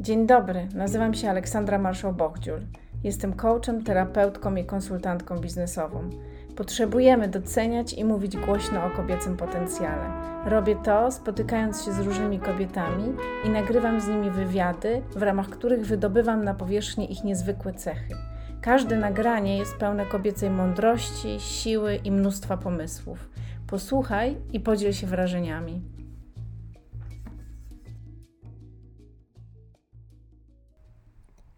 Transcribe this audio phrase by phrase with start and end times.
[0.00, 2.60] Dzień dobry, nazywam się Aleksandra Marszał-Bochdziur.
[3.04, 6.10] Jestem coachem, terapeutką i konsultantką biznesową.
[6.56, 10.10] Potrzebujemy doceniać i mówić głośno o kobiecym potencjale.
[10.44, 13.04] Robię to spotykając się z różnymi kobietami
[13.44, 18.14] i nagrywam z nimi wywiady, w ramach których wydobywam na powierzchnię ich niezwykłe cechy.
[18.60, 23.28] Każde nagranie jest pełne kobiecej mądrości, siły i mnóstwa pomysłów.
[23.66, 25.97] Posłuchaj i podziel się wrażeniami.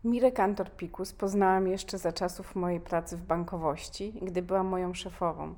[0.04, 5.54] Mirę Kantor-Pikus poznałam jeszcze za czasów mojej pracy w bankowości, gdy była moją szefową.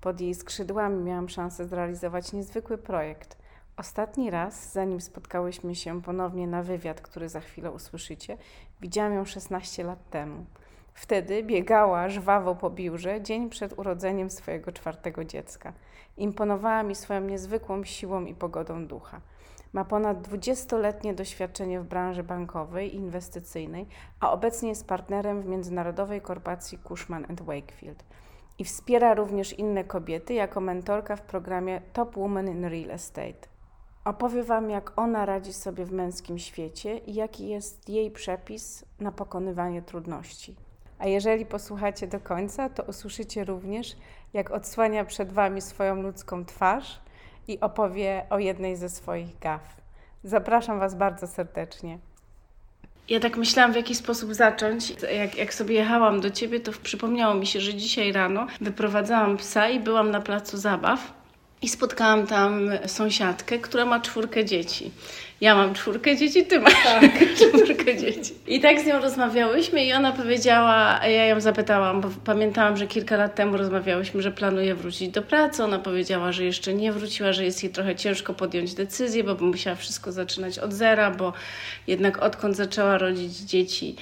[0.00, 3.36] Pod jej skrzydłami miałam szansę zrealizować niezwykły projekt.
[3.76, 8.36] Ostatni raz, zanim spotkałyśmy się ponownie na wywiad, który za chwilę usłyszycie,
[8.80, 10.44] widziałam ją 16 lat temu.
[10.94, 15.72] Wtedy biegała żwawo po biurze dzień przed urodzeniem swojego czwartego dziecka.
[16.16, 19.20] Imponowała mi swoją niezwykłą siłą i pogodą ducha.
[19.74, 23.86] Ma ponad 20-letnie doświadczenie w branży bankowej i inwestycyjnej,
[24.20, 28.04] a obecnie jest partnerem w międzynarodowej korporacji Cushman Wakefield.
[28.58, 33.48] I wspiera również inne kobiety jako mentorka w programie Top Woman in Real Estate.
[34.04, 39.12] Opowie Wam, jak ona radzi sobie w męskim świecie i jaki jest jej przepis na
[39.12, 40.56] pokonywanie trudności.
[40.98, 43.96] A jeżeli posłuchacie do końca, to usłyszycie również,
[44.32, 47.03] jak odsłania przed Wami swoją ludzką twarz
[47.48, 49.76] i opowie o jednej ze swoich gaf.
[50.24, 51.98] Zapraszam Was bardzo serdecznie.
[53.08, 54.90] Ja tak myślałam, w jaki sposób zacząć.
[55.16, 59.68] Jak, jak sobie jechałam do ciebie, to przypomniało mi się, że dzisiaj rano wyprowadzałam psa
[59.68, 61.12] i byłam na placu zabaw
[61.64, 64.90] i spotkałam tam sąsiadkę, która ma czwórkę dzieci.
[65.40, 67.10] Ja mam czwórkę dzieci, ty masz tak.
[67.38, 68.34] czwórkę dzieci.
[68.46, 73.16] I tak z nią rozmawiałyśmy i ona powiedziała, ja ją zapytałam, bo pamiętałam, że kilka
[73.16, 75.64] lat temu rozmawiałyśmy, że planuje wrócić do pracy.
[75.64, 79.76] Ona powiedziała, że jeszcze nie wróciła, że jest jej trochę ciężko podjąć decyzję, bo musiała
[79.76, 81.32] wszystko zaczynać od zera, bo
[81.86, 83.96] jednak odkąd zaczęła rodzić dzieci,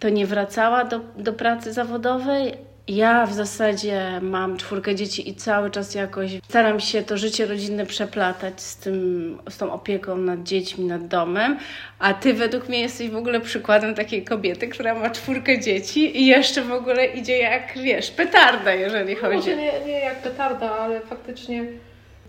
[0.00, 5.70] to nie wracała do, do pracy zawodowej, ja w zasadzie mam czwórkę dzieci i cały
[5.70, 10.84] czas jakoś staram się to życie rodzinne przeplatać z, tym, z tą opieką nad dziećmi,
[10.84, 11.58] nad domem,
[11.98, 16.26] a ty według mnie jesteś w ogóle przykładem takiej kobiety, która ma czwórkę dzieci i
[16.26, 19.36] jeszcze w ogóle idzie jak, wiesz, petarda, jeżeli no, chodzi.
[19.36, 21.64] Może nie, nie jak petarda, ale faktycznie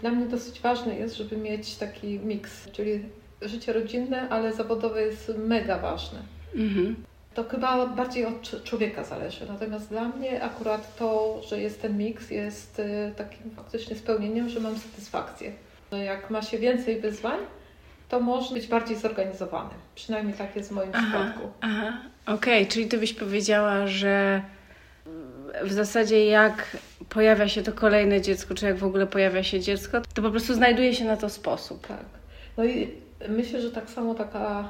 [0.01, 3.03] dla mnie dosyć ważne jest, żeby mieć taki miks, czyli
[3.41, 6.19] życie rodzinne, ale zawodowe jest mega ważne.
[6.55, 7.08] Mhm
[7.43, 9.45] to chyba bardziej od człowieka zależy.
[9.47, 14.59] Natomiast dla mnie akurat to, że jest ten miks, jest y, takim faktycznie spełnieniem, że
[14.59, 15.51] mam satysfakcję.
[15.91, 17.39] Że jak ma się więcej wyzwań,
[18.09, 19.69] to może być bardziej zorganizowany.
[19.95, 21.51] Przynajmniej tak jest w moim aha, przypadku.
[21.61, 21.93] Aha,
[22.25, 22.65] okej, okay.
[22.65, 24.41] czyli ty byś powiedziała, że
[25.63, 26.77] w zasadzie jak
[27.09, 30.53] pojawia się to kolejne dziecko, czy jak w ogóle pojawia się dziecko, to po prostu
[30.53, 31.87] znajduje się na to sposób.
[31.87, 32.05] Tak.
[32.57, 32.91] No i
[33.29, 34.69] myślę, że tak samo taka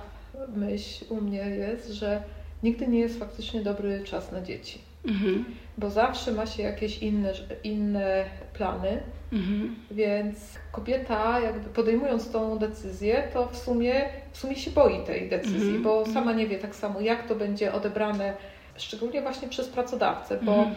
[0.56, 2.22] myśl u mnie jest, że
[2.64, 4.82] nigdy nie jest faktycznie dobry czas na dzieci.
[5.06, 5.46] Mhm.
[5.78, 7.34] Bo zawsze ma się jakieś inne,
[7.64, 9.02] inne plany,
[9.34, 9.76] mhm.
[9.92, 10.38] więc
[10.72, 15.84] kobieta jakby podejmując tą decyzję, to w sumie, w sumie się boi tej decyzji, mhm.
[15.84, 18.34] bo sama nie wie tak samo jak to będzie odebrane,
[18.78, 20.76] szczególnie właśnie przez pracodawcę, bo mhm.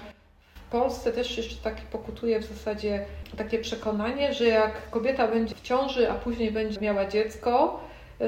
[0.69, 3.05] w Polsce też jeszcze takie pokutuje w zasadzie
[3.37, 7.81] takie przekonanie, że jak kobieta będzie w ciąży, a później będzie miała dziecko,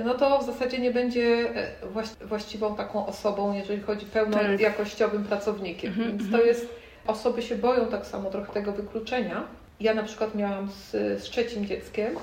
[0.04, 5.28] no to w zasadzie nie będzie e, właściwą taką osobą, jeżeli chodzi pełnojakościowym tak.
[5.28, 5.92] pracownikiem.
[5.92, 6.06] -hmm.
[6.06, 6.68] Więc to jest,
[7.06, 9.44] osoby się boją tak samo trochę tego wykluczenia.
[9.80, 12.14] Ja na przykład miałam z, z trzecim dzieckiem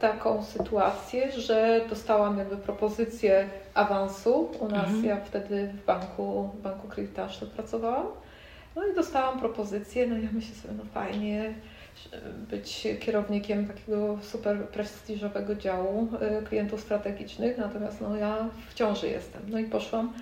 [0.00, 4.50] taką sytuację, że dostałam jakby propozycję awansu.
[4.60, 5.04] U nas, -hmm.
[5.04, 8.06] ja wtedy w banku, w banku kredytarzu pracowałam.
[8.76, 11.54] No i dostałam propozycję, no ja myślę sobie, no fajnie,
[12.50, 16.08] być kierownikiem takiego super prestiżowego działu
[16.40, 19.42] y, klientów strategicznych, natomiast no, ja w ciąży jestem.
[19.48, 20.12] No i poszłam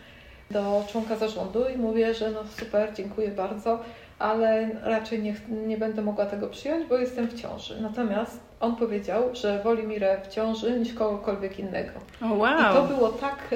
[0.50, 3.80] do członka zarządu i mówię, że no super, dziękuję bardzo,
[4.18, 5.34] ale raczej nie,
[5.66, 7.80] nie będę mogła tego przyjąć, bo jestem w ciąży.
[7.80, 11.92] Natomiast on powiedział, że woli Mirę w ciąży niż kogokolwiek innego.
[12.22, 12.72] Oh, wow.
[12.72, 13.54] I to było tak...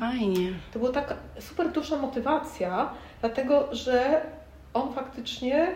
[0.00, 0.52] Fajnie.
[0.72, 2.90] To była tak super duża motywacja,
[3.20, 4.20] dlatego że
[4.74, 5.68] on faktycznie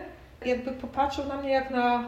[0.45, 2.03] jakby popatrzył na mnie jak na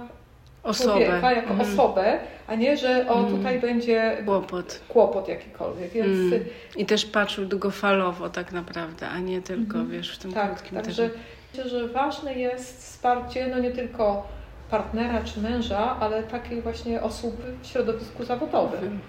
[0.64, 0.90] osobę.
[0.90, 1.62] człowieka, jako mm.
[1.62, 3.38] osobę, a nie, że o mm.
[3.38, 5.92] tutaj będzie kłopot, kłopot jakikolwiek.
[5.92, 6.34] Więc...
[6.34, 6.46] Mm.
[6.76, 9.92] I też patrzył długofalowo tak naprawdę, a nie tylko, mm.
[9.92, 11.10] wiesz, w tym tak, krótkim także
[11.54, 14.28] myślę, że ważne jest wsparcie, no nie tylko
[14.70, 19.00] partnera czy męża, ale takiej właśnie osoby w środowisku zawodowym.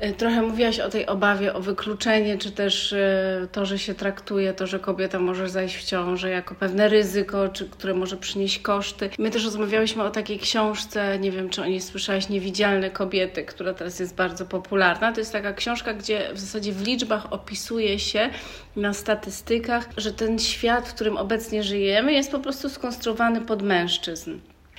[0.00, 4.54] E, trochę mówiłaś o tej obawie o wykluczenie, czy też e, to, że się traktuje
[4.54, 9.10] to, że kobieta może zajść w ciążę jako pewne ryzyko, czy które może przynieść koszty.
[9.18, 13.74] My też rozmawiałyśmy o takiej książce, nie wiem czy o niej słyszałaś, Niewidzialne kobiety, która
[13.74, 15.12] teraz jest bardzo popularna.
[15.12, 18.30] To jest taka książka, gdzie w zasadzie w liczbach opisuje się
[18.76, 24.38] na statystykach, że ten świat, w którym obecnie żyjemy, jest po prostu skonstruowany pod mężczyzn.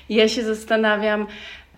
[0.09, 1.27] Ja się zastanawiam,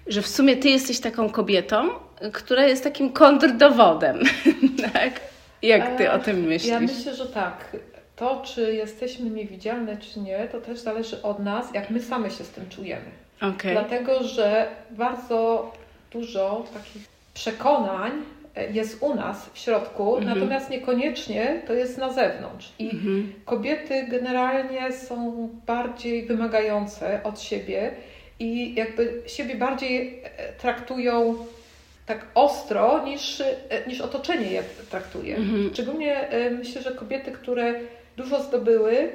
[0.08, 1.90] że w sumie ty jesteś taką kobietą,
[2.34, 4.20] która jest takim kontrdowodem.
[4.94, 5.22] tak?
[5.62, 6.72] Jak ty o tym myślisz?
[6.72, 7.78] Ja myślę, że tak.
[8.16, 12.44] To, czy jesteśmy niewidzialne, czy nie, to też zależy od nas, jak my same się
[12.44, 13.06] z tym czujemy.
[13.42, 13.72] Okay.
[13.72, 15.72] Dlatego, że bardzo
[16.12, 18.12] dużo takich przekonań
[18.72, 20.40] jest u nas w środku, mhm.
[20.40, 22.74] natomiast niekoniecznie to jest na zewnątrz.
[22.80, 23.34] I mhm.
[23.46, 27.92] kobiety generalnie są bardziej wymagające od siebie
[28.40, 31.36] i jakby siebie bardziej e, traktują
[32.06, 33.54] tak ostro niż, e,
[33.88, 35.36] niż otoczenie je traktuje.
[35.36, 35.70] Mhm.
[35.74, 37.74] Szczególnie e, myślę, że kobiety, które
[38.18, 39.10] dużo zdobyły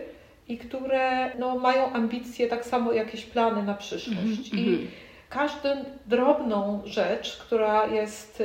[0.48, 4.52] i które no, mają ambicje, tak samo jakieś plany na przyszłość.
[4.52, 4.66] Mhm.
[4.66, 4.88] I mhm.
[5.28, 5.68] każdą
[6.06, 8.42] drobną rzecz, która jest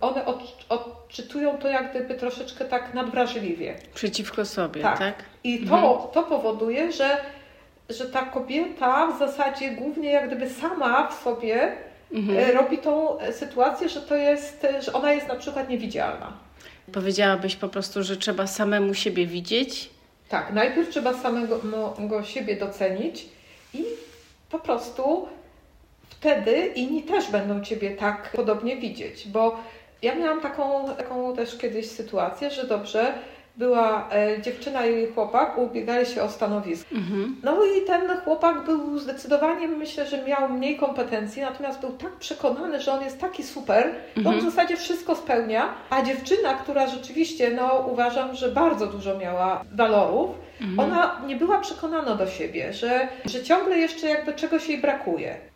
[0.00, 0.24] one
[0.68, 3.74] odczytują to jak gdyby troszeczkę tak nadwrażliwie.
[3.94, 4.98] Przeciwko sobie, tak?
[4.98, 5.24] tak?
[5.44, 6.10] I to, mhm.
[6.12, 7.16] to powoduje, że,
[7.88, 11.72] że ta kobieta w zasadzie głównie jak gdyby sama w sobie
[12.12, 12.38] mhm.
[12.38, 16.32] E, robi tą sytuację, że to jest, że ona jest na przykład niewidzialna.
[16.92, 19.90] Powiedziałabyś po prostu, że trzeba samemu siebie widzieć?
[20.28, 23.26] Tak, najpierw trzeba samego no, siebie docenić
[23.74, 23.84] i
[24.50, 25.28] po prostu
[26.10, 29.56] wtedy inni też będą Ciebie tak podobnie widzieć, bo
[30.02, 33.14] ja miałam taką, taką też kiedyś sytuację, że dobrze,
[33.58, 36.94] była e, dziewczyna i chłopak, ubiegali się o stanowisko.
[36.94, 37.36] Mhm.
[37.42, 42.80] No i ten chłopak był zdecydowanie, myślę, że miał mniej kompetencji, natomiast był tak przekonany,
[42.80, 44.36] że on jest taki super, mhm.
[44.36, 49.64] on w zasadzie wszystko spełnia, a dziewczyna, która rzeczywiście, no uważam, że bardzo dużo miała
[49.74, 50.80] walorów, mhm.
[50.80, 55.48] ona nie była przekonana do siebie, że, że ciągle jeszcze jakby czegoś jej brakuje.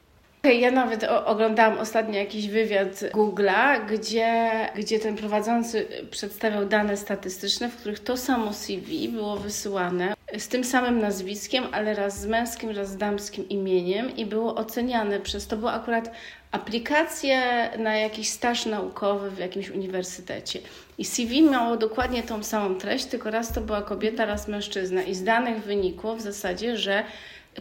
[0.44, 7.76] Ja nawet oglądałam ostatnio jakiś wywiad Google'a, gdzie, gdzie ten prowadzący przedstawiał dane statystyczne, w
[7.76, 12.90] których to samo CV było wysyłane z tym samym nazwiskiem, ale raz z męskim, raz
[12.90, 16.10] z damskim imieniem i było oceniane przez to, było akurat
[16.50, 20.60] aplikacje na jakiś staż naukowy w jakimś uniwersytecie.
[20.98, 25.02] I CV miało dokładnie tą samą treść, tylko raz to była kobieta, raz mężczyzna.
[25.02, 27.04] I z danych wynikło w zasadzie, że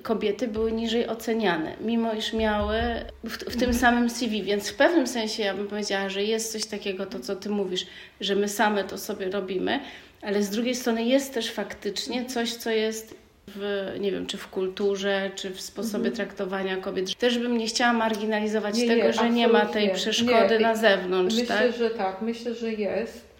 [0.03, 2.77] kobiety były niżej oceniane, mimo iż miały
[3.23, 6.65] w, w, tym samym CV, więc w pewnym sensie ja bym powiedziała, że jest coś
[6.65, 7.85] takiego, to co Ty mówisz,
[8.21, 9.79] że my same to sobie robimy,
[10.21, 13.15] ale z drugiej strony jest też faktycznie coś, co jest
[13.47, 16.15] w, nie wiem, czy w kulturze, czy w sposobie mhm.
[16.15, 17.15] traktowania kobiet.
[17.15, 20.59] Też bym nie chciała marginalizować nie, tego, nie, że nie ma tej przeszkody nie.
[20.59, 21.35] na zewnątrz.
[21.35, 21.77] Myślę, tak?
[21.77, 23.31] że tak, myślę, że jest.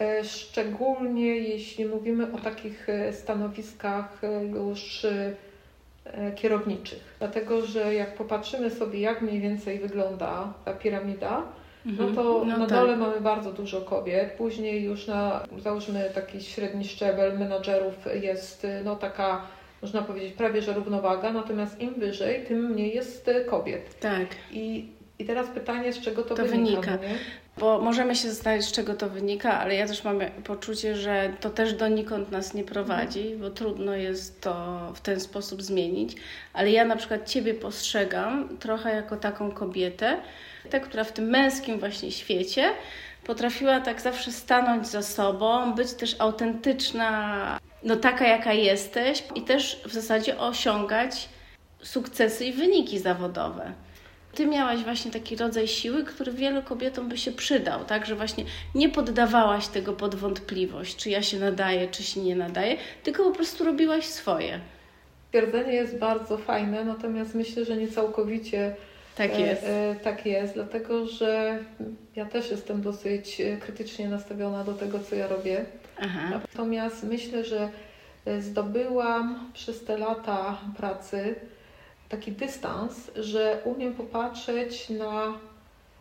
[0.00, 5.06] E, szczególnie jeśli mówimy o takich e, stanowiskach e, już
[6.36, 7.16] kierowniczych.
[7.18, 11.42] Dlatego, że jak popatrzymy sobie, jak mniej więcej wygląda ta piramida,
[11.84, 12.14] no mhm.
[12.14, 12.78] to no na tak.
[12.78, 14.32] dole mamy bardzo dużo kobiet.
[14.32, 19.42] Później już na, załóżmy taki średni szczebel menadżerów jest no taka,
[19.82, 24.00] można powiedzieć, prawie że równowaga, natomiast im wyżej, tym mniej jest kobiet.
[24.00, 24.26] Tak.
[24.52, 24.88] I,
[25.20, 26.80] i teraz pytanie, z czego to, to wynika?
[26.80, 26.98] wynika.
[27.02, 27.14] No
[27.60, 31.50] bo możemy się zastanawiać, z czego to wynika, ale ja też mam poczucie, że to
[31.50, 36.16] też donikąd nas nie prowadzi, bo trudno jest to w ten sposób zmienić.
[36.52, 40.16] Ale ja na przykład Ciebie postrzegam trochę jako taką kobietę,
[40.70, 42.70] tę, która w tym męskim właśnie świecie
[43.24, 49.82] potrafiła tak zawsze stanąć za sobą, być też autentyczna, no taka jaka jesteś i też
[49.86, 51.28] w zasadzie osiągać
[51.82, 53.72] sukcesy i wyniki zawodowe.
[54.34, 58.06] Ty miałaś właśnie taki rodzaj siły, który wielu kobietom by się przydał, tak?
[58.06, 58.44] Że właśnie
[58.74, 63.30] nie poddawałaś tego pod wątpliwość, czy ja się nadaję, czy się nie nadaję, tylko po
[63.30, 64.60] prostu robiłaś swoje.
[65.28, 68.74] Stwierdzenie jest bardzo fajne, natomiast myślę, że nie całkowicie
[69.16, 69.64] tak e, jest.
[69.64, 71.58] E, tak jest, dlatego że
[72.16, 75.64] ja też jestem dosyć e, krytycznie nastawiona do tego, co ja robię.
[76.00, 76.30] Aha.
[76.30, 77.68] Natomiast myślę, że
[78.24, 81.34] e, zdobyłam przez te lata pracy
[82.10, 85.38] taki dystans, że umiem popatrzeć na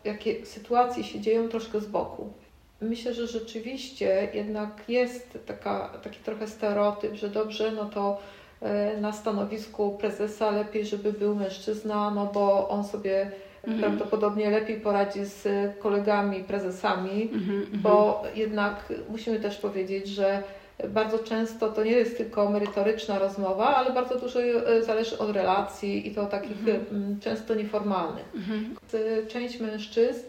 [0.04, 2.34] jakie sytuacje się dzieją troszkę z boku.
[2.82, 8.18] Myślę, że rzeczywiście jednak jest taka, taki trochę stereotyp, że dobrze, no to
[8.62, 13.32] e, na stanowisku prezesa lepiej, żeby był mężczyzna, no bo on sobie
[13.63, 13.80] mhm.
[13.80, 15.48] prawdopodobnie lepiej poradzi z
[15.80, 17.82] kolegami prezesami, mhm, mhm.
[17.82, 20.44] bo jednak musimy też powiedzieć, że
[20.88, 26.07] bardzo często to nie jest tylko merytoryczna rozmowa, ale bardzo dużo e, zależy od relacji
[26.07, 27.19] i to takich mhm.
[27.19, 28.25] często nieformalnych.
[28.36, 28.75] Mhm.
[29.27, 30.19] Część mężczyzn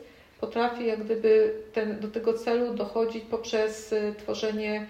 [0.40, 4.86] potrafi jak gdyby ten, do tego celu dochodzić poprzez tworzenie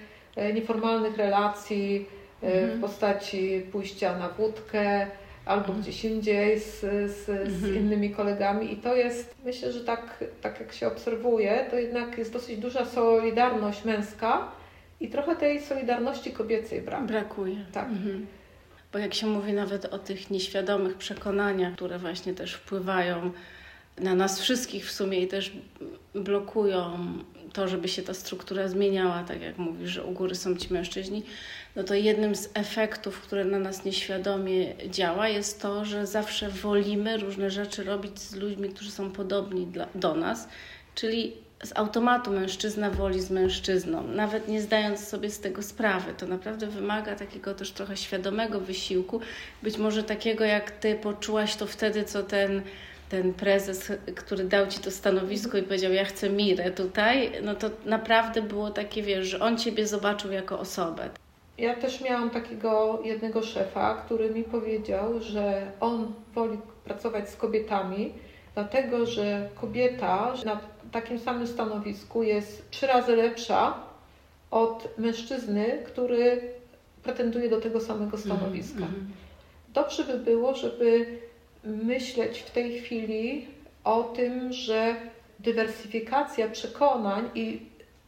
[0.54, 2.06] nieformalnych relacji
[2.42, 2.78] mhm.
[2.78, 5.06] w postaci pójścia na wódkę,
[5.44, 5.80] albo mhm.
[5.80, 7.76] gdzieś indziej z, z, z mhm.
[7.76, 12.32] innymi kolegami i to jest, myślę, że tak, tak jak się obserwuje, to jednak jest
[12.32, 14.59] dosyć duża solidarność męska
[15.00, 17.07] i trochę tej solidarności kobiecej brak.
[17.07, 17.57] brakuje.
[17.73, 17.88] Tak.
[17.88, 18.26] Mhm.
[18.92, 23.33] Bo jak się mówi nawet o tych nieświadomych przekonaniach, które właśnie też wpływają
[23.99, 25.52] na nas wszystkich w sumie i też
[26.14, 26.99] blokują
[27.52, 31.23] to, żeby się ta struktura zmieniała, tak jak mówisz, że u góry są ci mężczyźni,
[31.76, 37.16] no to jednym z efektów, które na nas nieświadomie działa, jest to, że zawsze wolimy
[37.16, 40.49] różne rzeczy robić z ludźmi, którzy są podobni dla, do nas,
[40.95, 46.14] czyli z automatu mężczyzna woli z mężczyzną, nawet nie zdając sobie z tego sprawy.
[46.18, 49.20] To naprawdę wymaga takiego też trochę świadomego wysiłku,
[49.62, 52.62] być może takiego jak ty poczułaś to wtedy, co ten
[53.10, 57.70] ten prezes, który dał ci to stanowisko i powiedział, ja chcę Mirę tutaj, no to
[57.84, 61.08] naprawdę było takie, wiesz, że on ciebie zobaczył jako osobę.
[61.58, 68.12] Ja też miałam takiego jednego szefa, który mi powiedział, że on woli pracować z kobietami,
[68.54, 70.60] dlatego że kobieta na
[70.90, 73.75] takim samym stanowisku jest trzy razy lepsza
[74.50, 76.40] od mężczyzny, który
[77.02, 78.80] pretenduje do tego samego mhm, stanowiska.
[78.80, 79.73] -hmm.
[79.75, 81.06] Dobrze by było, żeby
[81.64, 83.47] myśleć w tej chwili
[83.85, 84.97] o tym, że
[85.38, 87.61] dywersyfikacja przekonań i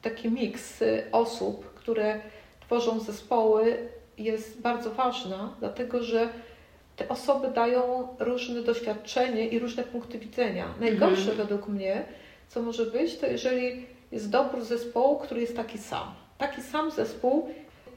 [0.02, 2.20] taki miks osób, które
[2.60, 3.76] tworzą zespoły,
[4.18, 6.28] jest bardzo ważna, dlatego że
[6.96, 10.74] te osoby dają różne doświadczenie i różne punkty widzenia.
[10.80, 11.36] Najgorsze mhm.
[11.36, 12.04] według mnie,
[12.54, 16.06] co może być, to jeżeli jest dobór zespołu, który jest taki sam.
[16.38, 17.48] Taki sam zespół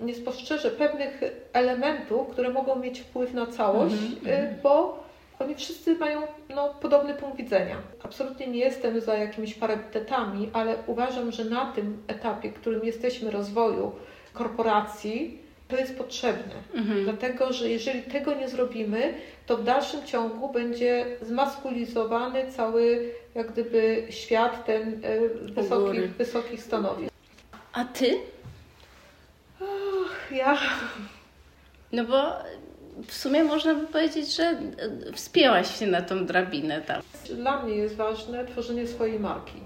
[0.01, 4.61] nie spostrzeże pewnych elementów, które mogą mieć wpływ na całość, mm-hmm.
[4.63, 5.03] bo
[5.39, 6.21] oni wszyscy mają
[6.55, 7.75] no, podobny punkt widzenia.
[8.03, 13.31] Absolutnie nie jestem za jakimiś parytetami, ale uważam, że na tym etapie, w którym jesteśmy
[13.31, 13.91] rozwoju
[14.33, 16.53] korporacji, to jest potrzebne.
[16.73, 17.03] Mhm.
[17.03, 19.13] Dlatego, że jeżeli tego nie zrobimy,
[19.45, 27.13] to w dalszym ciągu będzie zmaskulizowany cały jak gdyby świat ten e, wysokich, wysokich stanowisk.
[27.73, 28.17] A ty?
[29.61, 30.57] Och, ja.
[31.91, 32.31] No bo
[33.07, 34.59] w sumie można by powiedzieć, że e,
[35.13, 37.01] wspięłaś się na tą drabinę tam.
[37.35, 39.59] Dla mnie jest ważne tworzenie swojej marki.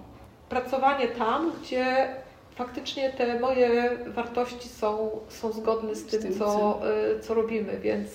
[0.49, 2.15] Pracowanie tam, gdzie
[2.59, 6.79] faktycznie te moje wartości są, są zgodne z, z tym, co,
[7.15, 8.09] e, co robimy, więc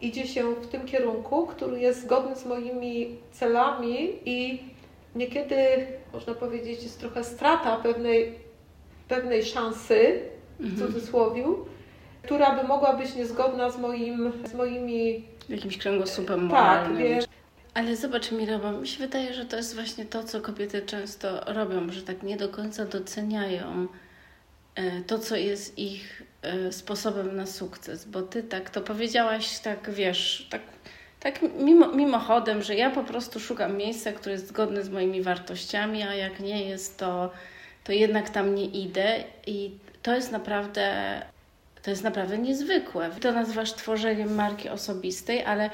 [0.00, 4.62] idzie się w tym kierunku, który jest zgodny z moimi celami i
[5.14, 5.56] niekiedy,
[6.12, 8.34] można powiedzieć, jest trochę strata pewnej,
[9.08, 10.20] pewnej szansy,
[10.60, 10.86] w mhm.
[10.92, 11.44] cudzysłowie,
[12.22, 15.24] która by mogła być niezgodna z, moim, z moimi...
[15.48, 16.96] Jakimś kręgosłupem tak, moralnym.
[16.96, 17.24] Tak, wiesz.
[17.78, 21.40] Ale zobacz Mira, bo mi się wydaje, że to jest właśnie to, co kobiety często
[21.46, 23.86] robią, że tak nie do końca doceniają
[24.74, 28.04] e, to, co jest ich e, sposobem na sukces.
[28.04, 30.62] Bo ty tak to powiedziałaś, tak wiesz, tak,
[31.20, 36.02] tak mimo, mimochodem, że ja po prostu szukam miejsca, które jest zgodne z moimi wartościami,
[36.02, 37.32] a jak nie jest, to,
[37.84, 39.24] to jednak tam nie idę.
[39.46, 39.70] I
[40.02, 41.22] to jest naprawdę
[41.82, 43.10] to jest naprawdę niezwykłe.
[43.20, 45.70] To nazywasz tworzeniem marki osobistej, ale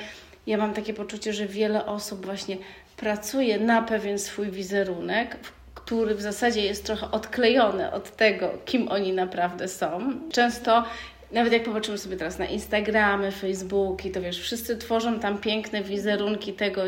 [0.46, 2.56] ja mam takie poczucie, że wiele osób właśnie
[2.96, 5.36] pracuje na pewien swój wizerunek,
[5.74, 10.12] który w zasadzie jest trochę odklejony od tego, kim oni naprawdę są.
[10.32, 10.84] Często
[11.32, 16.52] nawet jak popatrzymy sobie teraz na Instagramy, Facebooki, to wiesz, wszyscy tworzą tam piękne wizerunki
[16.52, 16.82] tego,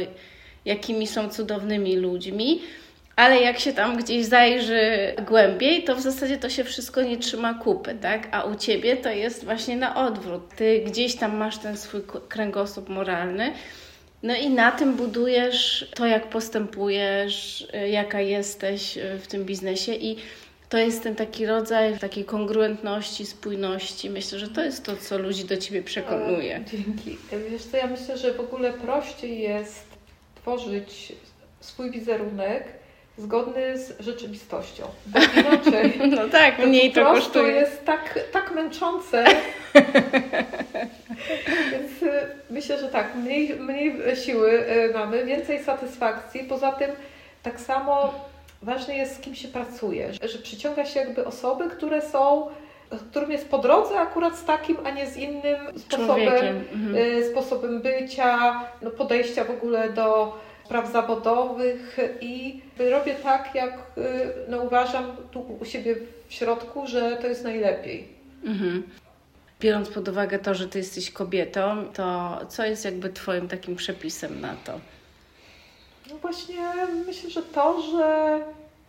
[0.64, 2.60] jakimi są cudownymi ludźmi,
[3.16, 7.54] ale jak się tam gdzieś zajrzy głębiej, to w zasadzie to się wszystko nie trzyma
[7.54, 8.28] kupy, tak?
[8.30, 10.42] A u ciebie to jest właśnie na odwrót.
[10.56, 13.52] Ty gdzieś tam masz ten swój kręgosłup moralny.
[14.22, 19.94] No i na tym budujesz to, jak postępujesz, y, jaka jesteś y, w tym biznesie
[19.94, 20.16] i
[20.68, 24.10] to jest ten taki rodzaj takiej kongruentności, spójności.
[24.10, 26.64] Myślę, że to jest to, co ludzi do ciebie przekonuje.
[26.72, 27.18] Dzięki.
[27.50, 29.84] Wiesz co, ja myślę, że w ogóle prościej jest
[30.34, 31.12] tworzyć
[31.60, 32.64] swój wizerunek,
[33.18, 34.84] zgodny z rzeczywistością.
[35.06, 35.92] Bo inaczej.
[36.16, 37.52] No tak, mniej to, to kosztuje.
[37.52, 39.24] jest tak, tak męczące.
[41.72, 46.44] Więc y, myślę, że tak, mniej, mniej siły y, mamy, więcej satysfakcji.
[46.44, 46.90] Poza tym
[47.42, 48.14] tak samo
[48.62, 52.46] ważne jest, z kim się pracuje, że przyciąga się jakby osoby, które są
[53.16, 56.96] którym jest po drodze akurat z takim, a nie z innym sposobem, mhm.
[56.96, 64.02] Y, sposobem bycia, no podejścia w ogóle do, spraw zawodowych i robię tak, jak y,
[64.48, 65.96] no, uważam tu u siebie
[66.28, 68.08] w środku, że to jest najlepiej.
[68.44, 68.82] Mhm.
[69.60, 74.40] Biorąc pod uwagę to, że ty jesteś kobietą, to co jest jakby twoim takim przepisem
[74.40, 74.72] na to?
[76.10, 76.72] No właśnie
[77.06, 78.40] myślę, że to, że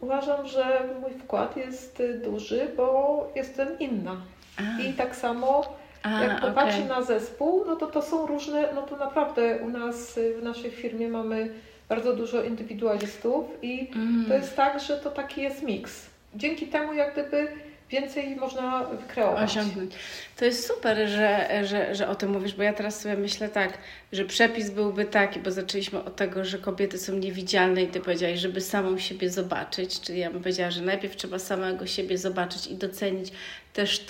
[0.02, 4.22] uważam, że mój wkład jest duży, bo jestem inna.
[4.58, 4.82] A.
[4.82, 6.88] I tak samo a, jak popatrzę okay.
[6.88, 11.08] na zespół, no to to są różne, no to naprawdę u nas w naszej firmie
[11.08, 11.50] mamy
[11.90, 14.26] bardzo dużo indywidualistów i mm.
[14.28, 16.06] to jest tak, że to taki jest miks.
[16.36, 17.48] Dzięki temu jak gdyby
[17.90, 19.50] więcej można wykreować.
[19.50, 19.92] Osiągnąć.
[20.38, 23.78] To jest super, że, że, że o tym mówisz, bo ja teraz sobie myślę tak,
[24.12, 28.40] że przepis byłby taki, bo zaczęliśmy od tego, że kobiety są niewidzialne i ty powiedziałaś,
[28.40, 32.76] żeby samą siebie zobaczyć, czyli ja bym powiedziała, że najpierw trzeba samego siebie zobaczyć i
[32.76, 33.32] docenić
[33.74, 34.06] też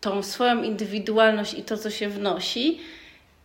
[0.00, 2.80] tą swoją indywidualność i to, co się wnosi.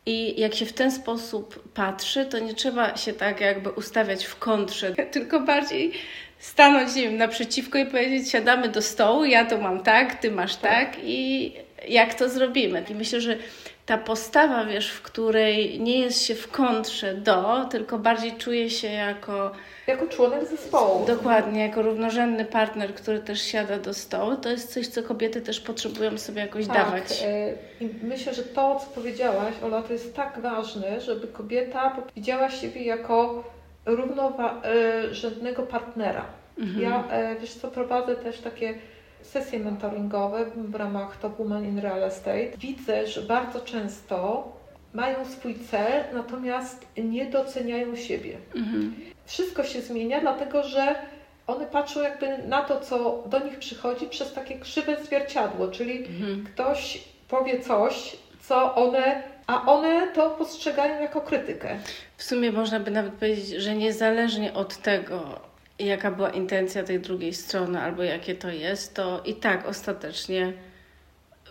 [0.05, 4.35] I jak się w ten sposób patrzy, to nie trzeba się tak jakby ustawiać w
[4.35, 5.91] kontrze, tylko bardziej
[6.39, 10.55] stanąć nie wiem, naprzeciwko i powiedzieć: siadamy do stołu, ja to mam tak, ty masz
[10.55, 11.51] tak, i
[11.87, 12.83] jak to zrobimy.
[12.89, 13.37] I myślę, że
[13.85, 18.87] ta postawa, wiesz, w której nie jest się w kontrze do, tylko bardziej czuje się
[18.87, 19.51] jako.
[19.87, 21.05] Jako członek zespołu.
[21.05, 25.59] Dokładnie, jako równorzędny partner, który też siada do stołu, to jest coś, co kobiety też
[25.59, 27.23] potrzebują sobie jakoś tak, dawać.
[27.25, 32.49] E, I myślę, że to, co powiedziałaś, Ola, to jest tak ważne, żeby kobieta widziała
[32.49, 33.43] siebie jako
[33.85, 36.25] równorzędnego partnera.
[36.57, 36.81] Mhm.
[36.81, 38.73] Ja, e, wiesz co, prowadzę też takie
[39.25, 42.57] sesje mentoringowe w ramach Top Woman in Real Estate.
[42.57, 44.47] Widzę, że bardzo często
[44.93, 48.37] mają swój cel, natomiast nie doceniają siebie.
[48.55, 48.95] Mhm.
[49.25, 50.95] Wszystko się zmienia, dlatego że
[51.47, 56.45] one patrzą jakby na to, co do nich przychodzi przez takie krzywe zwierciadło, czyli mhm.
[56.45, 61.77] ktoś powie coś, co one, a one to postrzegają jako krytykę.
[62.17, 65.39] W sumie można by nawet powiedzieć, że niezależnie od tego,
[65.79, 70.53] jaka była intencja tej drugiej strony albo jakie to jest, to i tak ostatecznie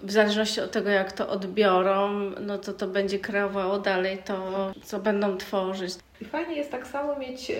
[0.02, 4.98] w zależności od tego, jak to odbiorą, no to to będzie kreowało dalej to, co
[4.98, 5.94] będą tworzyć.
[6.20, 7.52] I fajnie jest tak samo mieć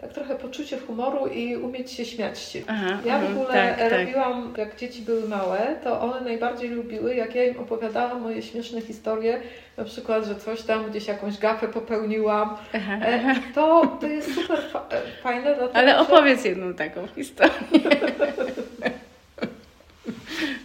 [0.00, 4.48] tak trochę poczucie humoru i umieć się śmiać Aha, ja w ogóle tak, tak, robiłam,
[4.48, 4.58] tak.
[4.58, 9.40] jak dzieci były małe, to one najbardziej lubiły, jak ja im opowiadałam moje śmieszne historie,
[9.76, 12.56] na przykład, że coś tam gdzieś jakąś gafę popełniłam.
[12.74, 15.42] Aha, e, To, to jest super fa e, fajne.
[15.42, 16.48] Dlatego, Ale opowiedz że...
[16.48, 17.52] jedną taką historię.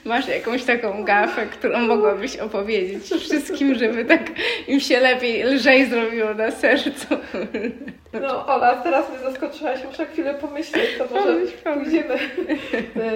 [0.06, 4.22] Masz jakąś taką gafę, którą mogłabyś opowiedzieć wszystkim, żeby tak
[4.68, 7.08] im się lepiej, lżej zrobiło na sercu.
[8.22, 12.20] No Ola, teraz mnie zaskoczyłaś, muszę chwilę pomyśleć, to może pójdziemy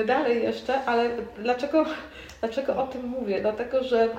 [0.06, 1.86] dalej jeszcze, ale dlaczego,
[2.40, 3.42] dlaczego o tym mówię?
[3.42, 4.10] Dlatego, że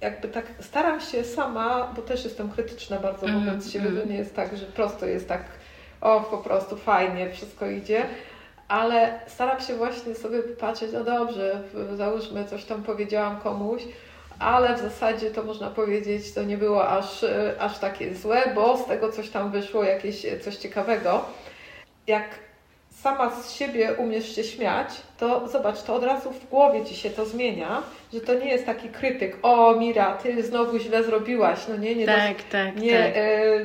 [0.00, 4.02] jakby tak staram się sama, bo też jestem krytyczna bardzo mm, wobec siebie, mm.
[4.02, 5.42] to nie jest tak, że prosto jest tak,
[6.00, 8.02] o po prostu fajnie, wszystko idzie,
[8.68, 11.60] ale staram się właśnie sobie popatrzeć, no dobrze,
[11.96, 13.82] załóżmy coś tam powiedziałam komuś,
[14.38, 17.24] ale w zasadzie to można powiedzieć, to nie było aż,
[17.58, 21.24] aż takie złe, bo z tego coś tam wyszło, jakieś coś ciekawego.
[22.06, 22.24] Jak
[22.90, 27.10] sama z siebie umiesz się śmiać, to zobacz, to od razu w głowie ci się
[27.10, 31.76] to zmienia, że to nie jest taki krytyk, o Mira, ty znowu źle zrobiłaś, no
[31.76, 33.16] nie, nie, tak, tak, nie, tak.
[33.16, 33.60] E,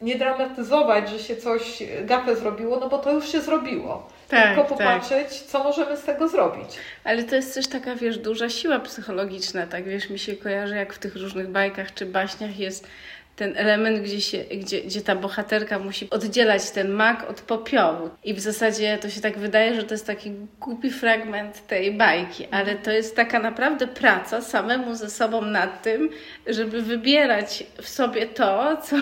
[0.00, 4.68] nie dramatyzować, że się coś gafę zrobiło, no bo to już się zrobiło tak, tylko
[4.68, 4.78] tak.
[4.78, 5.48] popatrzeć, tak.
[5.48, 6.68] co możemy z tego zrobić.
[7.04, 10.92] Ale to jest też taka, wiesz, duża siła psychologiczna, tak, wiesz, mi się kojarzy, jak
[10.92, 12.88] w tych różnych bajkach czy baśniach jest
[13.36, 18.10] ten element, gdzie, się, gdzie, gdzie ta bohaterka musi oddzielać ten mak od popiołu.
[18.24, 22.46] I w zasadzie to się tak wydaje, że to jest taki głupi fragment tej bajki,
[22.50, 26.10] ale to jest taka naprawdę praca samemu ze sobą nad tym,
[26.46, 28.96] żeby wybierać w sobie to, co,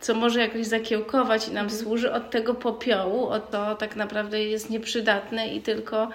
[0.00, 4.70] co może jakoś zakiełkować i nam służy od tego popiołu, od to tak naprawdę jest
[4.70, 6.08] nieprzydatne i tylko,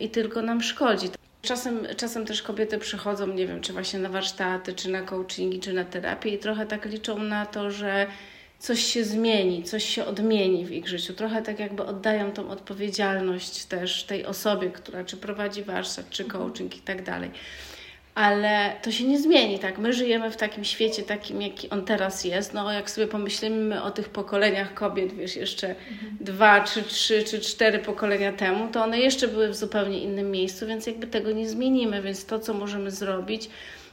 [0.00, 1.08] i tylko nam szkodzi.
[1.42, 5.72] Czasem, czasem też kobiety przychodzą, nie wiem, czy właśnie na warsztaty, czy na coachingi, czy
[5.72, 8.06] na terapię i trochę tak liczą na to, że
[8.58, 11.14] coś się zmieni, coś się odmieni w ich życiu.
[11.14, 16.76] Trochę tak jakby oddają tą odpowiedzialność też tej osobie, która czy prowadzi warsztat, czy coaching
[16.76, 17.30] i tak dalej
[18.14, 19.78] ale to się nie zmieni, tak?
[19.78, 22.54] My żyjemy w takim świecie, takim jaki on teraz jest.
[22.54, 26.16] No, jak sobie pomyślimy o tych pokoleniach kobiet, wiesz, jeszcze mhm.
[26.20, 30.66] dwa, czy trzy, czy cztery pokolenia temu, to one jeszcze były w zupełnie innym miejscu,
[30.66, 32.02] więc jakby tego nie zmienimy.
[32.02, 33.50] Więc to, co możemy zrobić,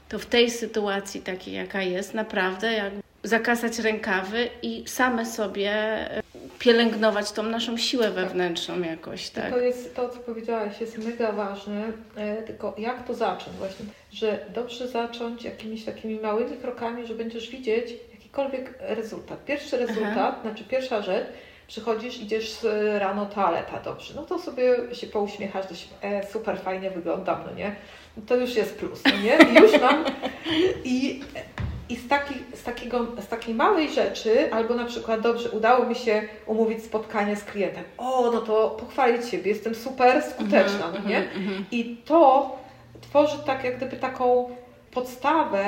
[0.10, 6.24] to w tej sytuacji takiej, jaka jest, naprawdę jakby zakasać rękawy i same sobie e,
[6.60, 9.52] pielęgnować tą naszą siłę wewnętrzną jakoś, tak?
[9.52, 11.84] To jest to, co powiedziałaś, jest mega ważne,
[12.16, 17.50] e, tylko jak to zacząć właśnie, że dobrze zacząć jakimiś takimi małymi krokami, że będziesz
[17.50, 19.46] widzieć, jaki jakikolwiek rezultat.
[19.46, 20.40] Pierwszy rezultat, Aha.
[20.42, 21.28] znaczy pierwsza rzecz,
[21.68, 22.58] przychodzisz, idziesz
[23.00, 27.54] rano toaleta, dobrze, no to sobie się pouśmiechasz do siebie, e, super fajnie wyglądam, no
[27.54, 27.76] nie?
[28.28, 29.38] To już jest plus, no nie?
[29.52, 30.06] I już mam
[30.84, 31.22] i,
[31.90, 35.96] i z, taki, z, takiego, z takiej małej rzeczy, albo na przykład dobrze, udało mi
[35.96, 41.08] się umówić spotkanie z klientem, o, no to pochwalić siebie, jestem super skuteczna, mm -hmm,
[41.08, 41.18] nie?
[41.18, 41.64] Mm -hmm.
[41.72, 42.52] I to
[43.02, 44.50] tworzy tak jak gdyby taką
[44.92, 45.66] podstawę,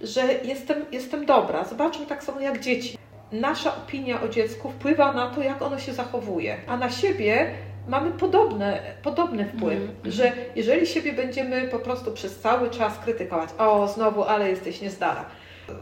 [0.00, 1.64] że jestem, jestem dobra.
[1.64, 2.98] Zobaczmy tak samo jak dzieci.
[3.32, 7.50] Nasza opinia o dziecku wpływa na to, jak ono się zachowuje, a na siebie
[7.88, 9.94] mamy podobne, podobny wpływ, mm.
[10.04, 15.24] że jeżeli siebie będziemy po prostu przez cały czas krytykować, o znowu, ale jesteś niezdara,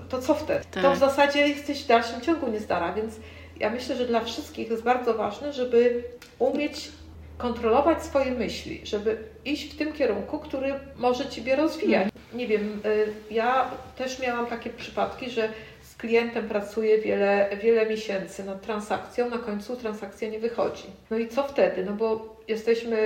[0.08, 0.64] to co wtedy?
[0.70, 0.82] Tak.
[0.82, 3.14] To w zasadzie jesteś w dalszym ciągu niezdara, więc
[3.60, 6.04] ja myślę, że dla wszystkich jest bardzo ważne, żeby
[6.38, 6.92] umieć
[7.38, 12.08] kontrolować swoje myśli, żeby iść w tym kierunku, który może Ciebie rozwijać.
[12.34, 15.48] Nie wiem, y, ja też miałam takie przypadki, że
[15.82, 20.86] z klientem pracuję wiele, wiele miesięcy nad transakcją, na końcu transakcja nie wychodzi.
[21.10, 21.84] No i co wtedy?
[21.84, 22.96] No bo jesteśmy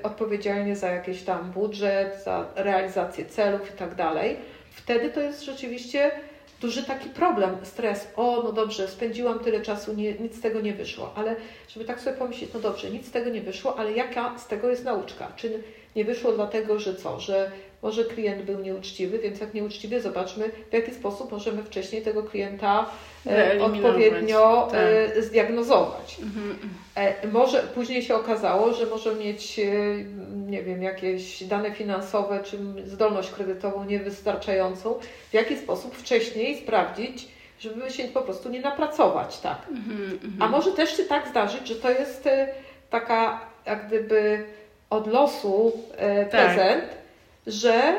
[0.00, 4.36] y, odpowiedzialni za jakiś tam budżet, za realizację celów i tak dalej.
[4.76, 6.10] Wtedy to jest rzeczywiście
[6.60, 8.08] duży taki problem, stres.
[8.16, 11.12] O, no dobrze, spędziłam tyle czasu, nie, nic z tego nie wyszło.
[11.16, 11.36] Ale
[11.68, 14.70] żeby tak sobie pomyśleć, no dobrze, nic z tego nie wyszło, ale jaka z tego
[14.70, 15.32] jest nauczka?
[15.36, 15.62] Czy
[15.96, 17.20] nie wyszło dlatego, że co?
[17.20, 17.50] Że
[17.84, 22.86] może klient był nieuczciwy, więc jak nieuczciwy, zobaczmy, w jaki sposób możemy wcześniej tego klienta
[23.26, 25.24] e, odpowiednio e, tak.
[25.24, 26.16] zdiagnozować.
[26.22, 26.58] Mhm.
[26.94, 29.60] E, może później się okazało, że może mieć,
[30.46, 34.94] nie wiem, jakieś dane finansowe czy zdolność kredytową niewystarczającą.
[35.30, 37.28] W jaki sposób wcześniej sprawdzić,
[37.60, 39.58] żeby się po prostu nie napracować, tak.
[39.68, 42.28] Mhm, A może też się tak zdarzyć, że to jest
[42.90, 44.44] taka jak gdyby
[44.90, 45.72] od losu
[46.30, 47.03] tak.
[47.46, 47.94] Że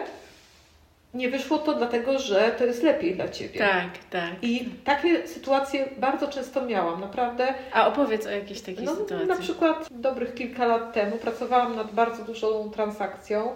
[1.16, 3.60] nie wyszło to dlatego, że to jest lepiej dla Ciebie.
[3.60, 4.32] Tak, tak.
[4.42, 7.54] I takie sytuacje bardzo często miałam, naprawdę.
[7.74, 9.28] A opowiedz o jakiejś takiej no, sytuacji.
[9.28, 13.52] Na przykład dobrych kilka lat temu pracowałam nad bardzo dużą transakcją.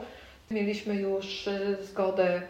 [0.51, 2.41] Mieliśmy już y, zgodę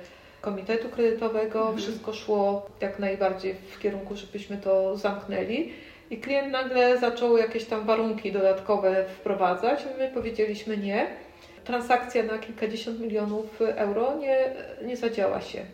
[0.42, 1.78] komitetu kredytowego, mhm.
[1.78, 5.74] wszystko szło jak najbardziej w kierunku, żebyśmy to zamknęli.
[6.12, 9.80] I klient nagle zaczął jakieś tam warunki dodatkowe wprowadzać.
[9.98, 11.08] My powiedzieliśmy nie
[11.70, 14.54] transakcja na kilkadziesiąt milionów euro nie,
[14.86, 15.66] nie zadziała się.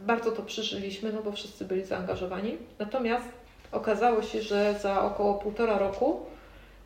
[0.00, 2.56] Bardzo to przeżyliśmy, no bo wszyscy byli zaangażowani.
[2.78, 3.28] Natomiast
[3.72, 6.20] okazało się, że za około półtora roku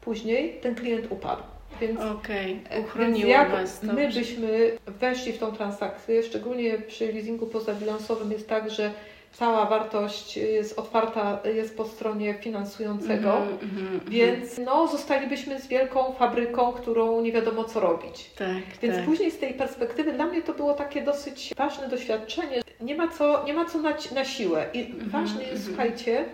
[0.01, 1.43] później ten klient upadł.
[1.81, 2.61] Więc, okay.
[2.99, 3.49] więc jak
[3.83, 8.91] my byśmy weszli w tą transakcję, szczególnie przy leasingu pozabilansowym jest tak, że
[9.39, 16.13] cała wartość jest otwarta, jest po stronie finansującego, mm -hmm, więc no, zostalibyśmy z wielką
[16.13, 18.31] fabryką, którą nie wiadomo co robić.
[18.39, 19.05] Tak, więc tak.
[19.05, 22.63] później z tej perspektywy dla mnie to było takie dosyć ważne doświadczenie.
[22.81, 24.67] Nie ma co, nie ma co na, na siłę.
[24.73, 25.67] I mm -hmm, ważne jest, mm -hmm.
[25.67, 26.25] słuchajcie,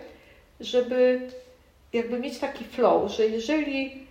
[0.59, 1.21] żeby
[1.93, 4.03] jakby mieć taki flow, że jeżeli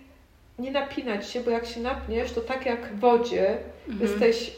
[0.59, 4.01] nie napinać się, bo jak się napniesz, to tak jak w wodzie mhm.
[4.01, 4.51] jesteś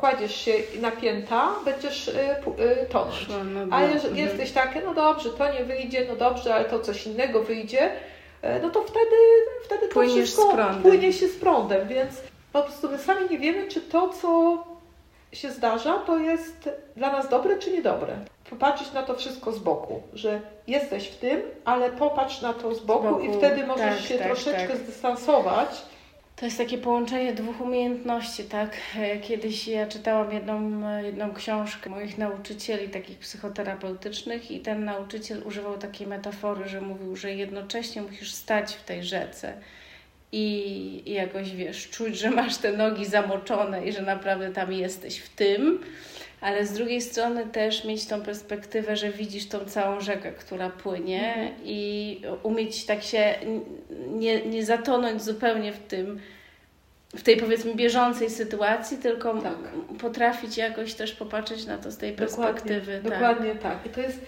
[0.00, 3.26] kładziesz się napięta, będziesz y, y, tonąć.
[3.70, 4.28] A jeżeli mhm.
[4.28, 7.90] jesteś takie, no dobrze, to nie wyjdzie, no dobrze, ale to coś innego wyjdzie,
[8.42, 9.16] e, no to wtedy,
[9.64, 13.68] wtedy to Płyniesz wszystko płynie się z prądem, więc po prostu my sami nie wiemy,
[13.68, 14.58] czy to, co
[15.32, 18.16] się zdarza, to jest dla nas dobre, czy niedobre.
[18.50, 22.80] Popatrzeć na to wszystko z boku, że jesteś w tym, ale popatrz na to z
[22.80, 23.24] boku, z boku.
[23.24, 24.76] i wtedy możesz tak, się tak, troszeczkę tak.
[24.76, 25.82] zdystansować
[26.40, 28.76] to jest takie połączenie dwóch umiejętności, tak?
[29.22, 36.06] Kiedyś ja czytałam jedną, jedną książkę moich nauczycieli, takich psychoterapeutycznych, i ten nauczyciel używał takiej
[36.06, 39.52] metafory, że mówił, że jednocześnie musisz stać w tej rzece
[40.32, 45.18] i, i jakoś wiesz, czuć, że masz te nogi zamoczone i że naprawdę tam jesteś
[45.18, 45.80] w tym,
[46.40, 51.34] ale z drugiej strony też mieć tą perspektywę, że widzisz tą całą rzekę, która płynie
[51.34, 51.54] mhm.
[51.64, 53.34] i umieć tak się
[54.08, 56.20] nie, nie zatonąć zupełnie w tym,
[57.16, 59.54] w tej powiedzmy bieżącej sytuacji, tylko tak.
[60.00, 63.00] potrafić jakoś też popatrzeć na to z tej perspektywy.
[63.02, 63.20] Dokładnie tak.
[63.20, 63.86] dokładnie tak.
[63.86, 64.20] I to jest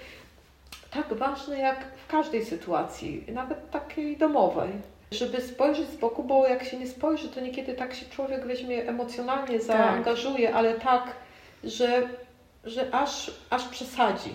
[0.90, 4.70] tak ważne jak w każdej sytuacji, nawet takiej domowej.
[5.12, 8.88] Żeby spojrzeć z boku, bo jak się nie spojrzy, to niekiedy tak się człowiek weźmie
[8.88, 9.66] emocjonalnie, tak.
[9.66, 10.57] zaangażuje, tak.
[10.57, 11.14] ale tak
[11.64, 12.09] że,
[12.64, 14.31] że aż, aż przesadzi.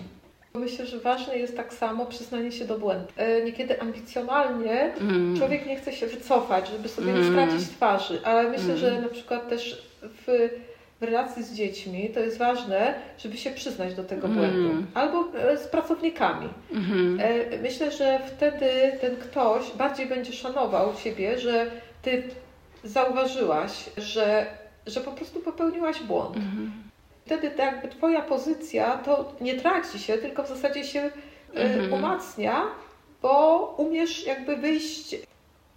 [0.54, 3.06] Myślę, że ważne jest tak samo przyznanie się do błędu.
[3.16, 5.36] E, niekiedy ambicjonalnie mm.
[5.36, 7.22] człowiek nie chce się wycofać, żeby sobie mm.
[7.22, 8.76] nie stracić twarzy, ale myślę, mm.
[8.76, 10.48] że na przykład też w,
[11.00, 14.38] w relacji z dziećmi to jest ważne, żeby się przyznać do tego mm.
[14.38, 14.86] błędu.
[14.94, 16.48] Albo e, z pracownikami.
[16.72, 17.18] Mm.
[17.62, 21.70] Myślę, że wtedy ten ktoś bardziej będzie szanował siebie, że
[22.02, 22.22] ty
[22.84, 24.46] zauważyłaś, że,
[24.86, 26.36] że po prostu popełniłaś błąd.
[27.28, 31.10] Wtedy tak jakby Twoja pozycja to nie traci się, tylko w zasadzie się e,
[31.54, 31.92] mhm.
[31.92, 32.62] umacnia,
[33.22, 35.16] bo umiesz jakby wyjść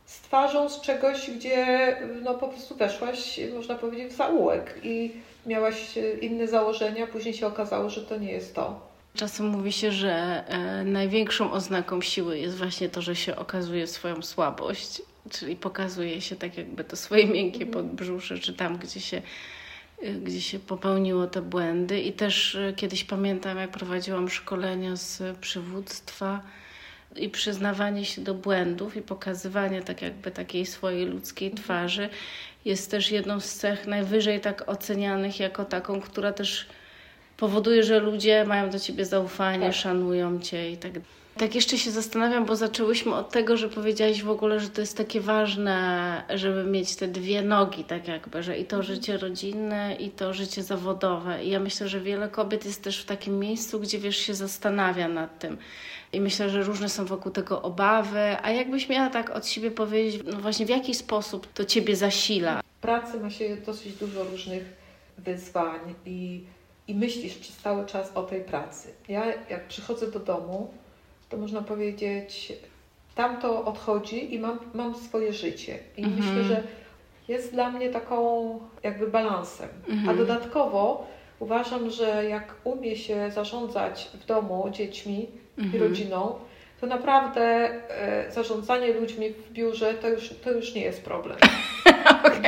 [0.05, 5.11] z twarzą z czegoś, gdzie no po prostu weszłaś, można powiedzieć, w zaułek i
[5.45, 8.79] miałaś inne założenia, później się okazało, że to nie jest to.
[9.15, 14.21] Czasem mówi się, że e, największą oznaką siły jest właśnie to, że się okazuje swoją
[14.21, 17.71] słabość, czyli pokazuje się tak jakby to swoje miękkie mhm.
[17.71, 19.21] podbrzusze, czy tam, gdzie się,
[20.23, 21.99] gdzie się popełniło te błędy.
[21.99, 26.41] I też e, kiedyś pamiętam, jak prowadziłam szkolenia z przywództwa
[27.15, 31.63] i przyznawanie się do błędów i pokazywanie tak jakby takiej swojej ludzkiej mhm.
[31.63, 32.09] twarzy
[32.65, 36.65] jest też jedną z cech najwyżej tak ocenianych jako taką, która też
[37.37, 39.75] powoduje, że ludzie mają do ciebie zaufanie, tak.
[39.75, 41.20] szanują cię i tak dalej.
[41.37, 44.97] Tak jeszcze się zastanawiam, bo zaczęłyśmy od tego, że powiedziałaś w ogóle, że to jest
[44.97, 48.95] takie ważne, żeby mieć te dwie nogi, tak jakby, że i to mhm.
[48.95, 51.43] życie rodzinne, i to życie zawodowe.
[51.43, 55.07] I ja myślę, że wiele kobiet jest też w takim miejscu, gdzie wiesz, się zastanawia
[55.07, 55.57] nad tym.
[56.13, 58.37] I myślę, że różne są wokół tego obawy.
[58.43, 62.61] A jakbyś miała tak od siebie powiedzieć, no właśnie w jaki sposób to ciebie zasila?
[62.81, 64.63] Pracy ma się dosyć dużo różnych
[65.17, 66.43] wyzwań i
[66.87, 68.93] i myślisz przez cały czas o tej pracy.
[69.07, 70.73] Ja jak przychodzę do domu,
[71.31, 72.53] to można powiedzieć,
[73.15, 75.79] tam to odchodzi i mam, mam swoje życie.
[75.97, 76.21] I mhm.
[76.21, 76.63] myślę, że
[77.27, 79.69] jest dla mnie taką jakby balansem.
[79.87, 80.09] Mhm.
[80.09, 81.07] A dodatkowo
[81.39, 85.75] uważam, że jak umie się zarządzać w domu dziećmi mhm.
[85.75, 86.35] i rodziną,
[86.81, 91.37] to naprawdę e, zarządzanie ludźmi w biurze to już, to już nie jest problem.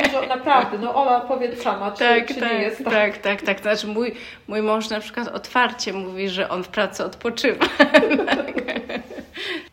[0.04, 2.92] Dużo, naprawdę, no Ola powiedz sama, czy, tak, czy tak, nie jest tak?
[2.92, 3.60] Tak, tak, tak.
[3.60, 4.14] Znaczy mój,
[4.48, 7.66] mój mąż na przykład otwarcie mówi, że on w pracy odpoczywa.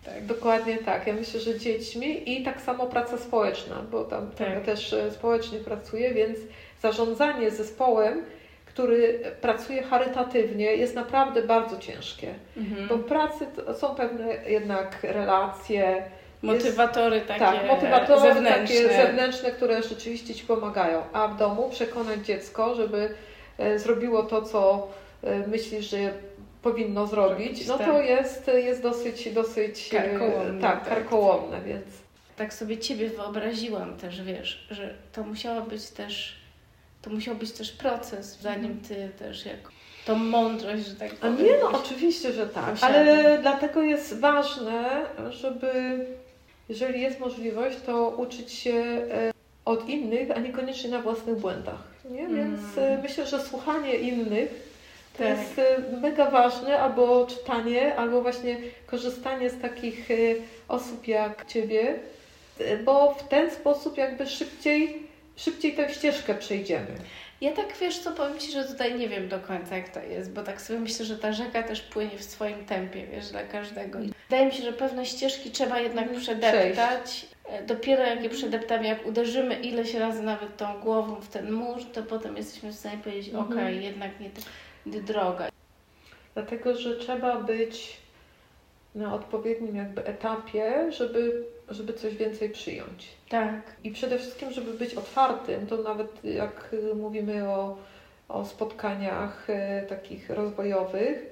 [0.06, 1.08] tak, dokładnie tak.
[1.08, 4.66] Ja myślę, że dziećmi i tak samo praca społeczna, bo tam tak.
[4.66, 6.40] też e, społecznie pracuję, więc
[6.82, 8.24] zarządzanie zespołem
[8.74, 12.34] który pracuje charytatywnie, jest naprawdę bardzo ciężkie.
[12.58, 12.88] Mhm.
[12.88, 16.04] Bo w pracy są pewne jednak relacje.
[16.42, 18.76] Motywatory jest, takie tak, motywatory zewnętrzne.
[18.76, 21.04] takie zewnętrzne, które rzeczywiście Ci pomagają.
[21.14, 23.14] A w domu przekonać dziecko, żeby
[23.58, 24.88] e, zrobiło to, co
[25.24, 25.98] e, myślisz, że
[26.62, 28.06] powinno zrobić, no to tak.
[28.06, 31.86] jest, jest dosyć, dosyć e, karkołomne, tak, tak, karkołomne, więc...
[32.38, 36.42] Tak sobie Ciebie wyobraziłam też, wiesz, że to musiało być też
[37.02, 39.72] to musiał być też proces, zanim ty też jak
[40.06, 41.36] tą mądrość, że tak powiem.
[41.40, 45.72] A nie, no oczywiście, że tak, ale dlatego jest ważne, żeby
[46.72, 49.32] jeżeli jest możliwość, to uczyć się e,
[49.66, 51.84] od innych, a niekoniecznie na własnych błędach.
[52.12, 52.26] Nie?
[52.26, 52.36] Mm.
[52.36, 53.02] Więc mm.
[53.02, 54.72] myślę, że słuchanie innych
[55.18, 55.38] to tak.
[55.38, 58.58] jest e, mega ważne, albo czytanie, albo właśnie
[58.88, 60.10] korzystanie z takich
[60.68, 62.00] osób jak Ciebie,
[62.86, 66.96] bo w ten sposób jakby szybciej szybciej tę ścieżkę przejdziemy.
[67.42, 70.34] Ja tak wiesz co, powiem Ci, że tutaj nie wiem do końca jak to jest,
[70.34, 74.00] bo tak sobie myślę, że ta rzeka też płynie w swoim tempie, wiesz, dla każdego.
[74.30, 76.22] Wydaje mi się, że pewne ścieżki trzeba jednak mhm.
[76.22, 77.04] przedeptać.
[77.04, 77.32] Przejść.
[77.68, 82.04] Dopiero jak je przedeptamy, jak uderzymy ileś razy nawet tą głową w ten mur, to
[82.04, 83.46] potem jesteśmy w stanie powiedzieć, mhm.
[83.46, 84.30] okej, okay, jednak nie
[84.84, 85.50] tędy droga.
[86.34, 88.01] Dlatego, że trzeba być
[88.96, 93.08] na odpowiednim jakby etapie, żeby żeby coś więcej przyjąć.
[93.30, 93.62] Tak.
[93.84, 97.78] I przede wszystkim, żeby być otwartym, to nawet jak mówimy o,
[98.30, 101.32] o spotkaniach e, takich rozwojowych,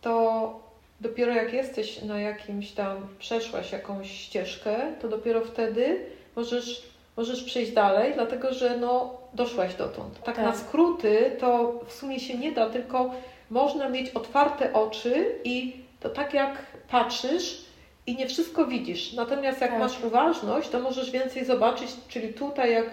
[0.00, 0.60] to
[1.00, 6.00] dopiero jak jesteś na jakimś tam, przeszłaś jakąś ścieżkę, to dopiero wtedy
[6.36, 6.82] możesz,
[7.16, 10.22] możesz przejść dalej, dlatego że no, doszłaś dotąd.
[10.22, 13.10] Tak, tak na skróty to w sumie się nie da, tylko
[13.50, 16.56] można mieć otwarte oczy i to tak jak
[16.88, 17.66] patrzysz,
[18.06, 19.12] i nie wszystko widzisz.
[19.12, 19.80] Natomiast jak tak.
[19.80, 22.90] masz uważność, to możesz więcej zobaczyć, czyli tutaj jak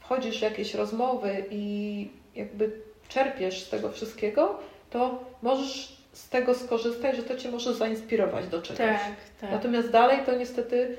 [0.00, 2.72] wchodzisz w jakieś rozmowy i jakby
[3.08, 4.58] czerpiesz z tego wszystkiego,
[4.90, 8.78] to możesz z tego skorzystać, że to Cię może zainspirować do czegoś.
[8.78, 9.50] Tak, tak.
[9.50, 10.96] Natomiast dalej to niestety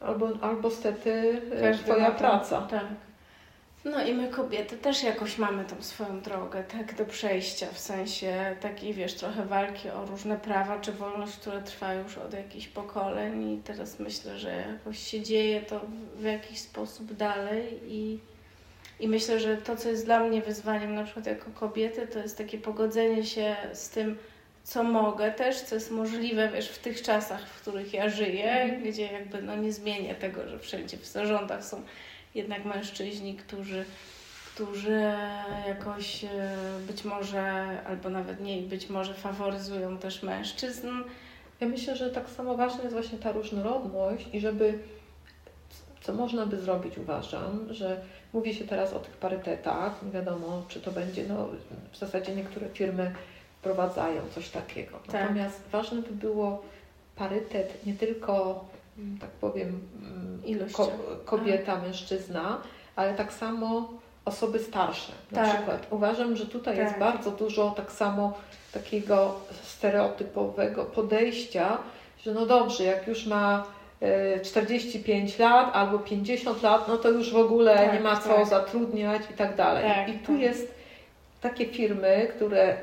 [0.00, 2.60] albo, albo stety e, Twoja praca.
[2.60, 2.84] Tak.
[3.84, 8.56] No i my kobiety też jakoś mamy tą swoją drogę, tak, do przejścia, w sensie
[8.60, 13.52] takiej, wiesz, trochę walki o różne prawa czy wolność, które trwa już od jakichś pokoleń
[13.52, 15.80] i teraz myślę, że jakoś się dzieje to
[16.16, 18.18] w jakiś sposób dalej i,
[19.00, 22.38] i myślę, że to, co jest dla mnie wyzwaniem na przykład jako kobiety, to jest
[22.38, 24.18] takie pogodzenie się z tym,
[24.64, 28.82] co mogę też, co jest możliwe, wiesz, w tych czasach, w których ja żyję, mm.
[28.82, 31.82] gdzie jakby no nie zmienię tego, że wszędzie w zarządach są
[32.34, 33.84] jednak mężczyźni, którzy,
[34.54, 35.02] którzy
[35.66, 36.28] jakoś e,
[36.86, 37.42] być może,
[37.86, 40.88] albo nawet nie, być może faworyzują też mężczyzn.
[41.60, 44.78] Ja myślę, że tak samo ważna jest właśnie ta różnorodność i żeby
[46.00, 48.00] co można by zrobić, uważam, że
[48.32, 51.48] mówi się teraz o tych parytetach, nie wiadomo, czy to będzie, no
[51.92, 53.14] w zasadzie niektóre firmy
[53.58, 54.98] wprowadzają coś takiego.
[55.06, 55.12] Tak.
[55.22, 56.62] Natomiast ważne by było
[57.16, 58.64] parytet nie tylko,
[59.20, 59.80] tak powiem,
[60.46, 60.90] mm, ko
[61.24, 62.58] kobieta, mężczyzna,
[62.96, 63.88] ale tak samo
[64.24, 65.12] osoby starsze.
[65.32, 65.54] Na Tak.
[65.56, 67.00] przykład uważam, że tutaj jest Tak.
[67.00, 68.38] bardzo dużo tak samo
[68.72, 71.78] takiego stereotypowego podejścia,
[72.24, 73.64] że no dobrze, jak już ma
[74.00, 78.28] e, 45 lat albo 50 lat, no to już w ogóle Tak, nie ma co
[78.34, 78.46] tak.
[78.48, 79.84] zatrudniać i tak dalej.
[79.94, 80.40] Tak, I tu tak.
[80.40, 80.74] jest
[81.40, 82.76] takie firmy, które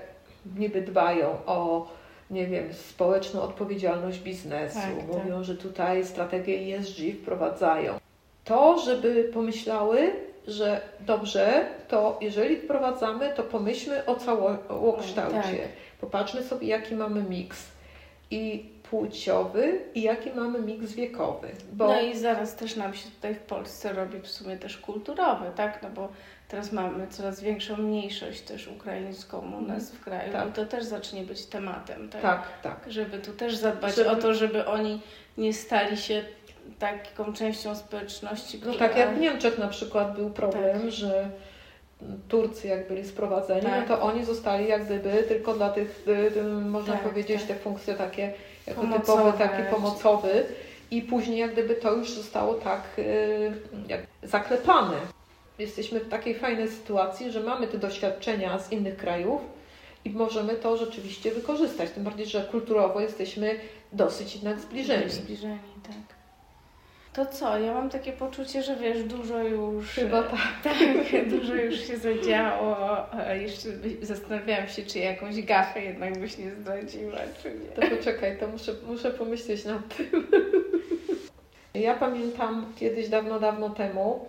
[0.56, 1.88] niby dbają o
[2.32, 8.00] nie wiem, społeczną odpowiedzialność biznesu, Tak, mówią, że tutaj strategię ESG wprowadzają.
[8.46, 10.12] To, żeby pomyślały,
[10.48, 15.42] że dobrze, to jeżeli wprowadzamy, to pomyślmy o całokształcie.
[15.42, 15.70] Tak.
[16.02, 17.66] Popatrzmy sobie, jaki mamy miks
[18.32, 21.48] i płciowy, i jaki mamy miks wiekowy.
[21.74, 25.46] Bo No i zaraz też nam się tutaj w Polsce robi w sumie też kulturowy,
[25.56, 25.84] tak?
[25.84, 26.10] No bo
[26.48, 30.54] teraz mamy coraz większą mniejszość też ukraińską u nas w kraju Tak.
[30.54, 32.22] to też zacznie być tematem, tak?
[32.22, 32.80] tak, tak.
[32.88, 35.02] Żeby tu też zadbać Żeby- o to, żeby oni
[35.38, 36.24] nie stali się
[36.80, 41.30] taką częścią społeczności, No tak jak w Niemczech na przykład był problem, że
[42.28, 43.90] Turcy jak byli sprowadzeni, Tak.
[43.90, 47.48] no to oni zostali jak gdyby tylko dla tych, y, y, można Tak, powiedzieć, tak.
[47.48, 48.34] te funkcje takie
[48.68, 49.32] jako Pomocowe.
[49.32, 50.30] typowe, takie pomocowe
[50.92, 53.52] i później jak gdyby to już zostało tak y,
[53.88, 54.98] jak zaklepane.
[55.60, 59.42] Jesteśmy w takiej fajnej sytuacji, że mamy te doświadczenia z innych krajów
[60.06, 61.92] i możemy to rzeczywiście wykorzystać.
[61.92, 63.60] Tym bardziej, że kulturowo jesteśmy
[63.94, 65.10] dosyć jednak zbliżeni.
[65.10, 66.18] Zbliżeni, tak.
[67.14, 67.60] To co?
[67.60, 69.90] Ja mam takie poczucie, że wiesz, dużo już...
[69.90, 70.40] Chyba tak.
[70.64, 72.78] Tak, dużo już się zadziało.
[73.42, 73.70] Jeszcze
[74.02, 77.88] zastanawiałam się, czy jakąś gafę jednak byś nie zdradziła, czy nie.
[77.88, 80.28] To poczekaj, to muszę, muszę pomyśleć nad tym.
[81.74, 84.26] Ja pamiętam kiedyś, dawno, dawno temu,